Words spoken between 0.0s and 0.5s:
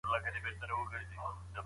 هغې د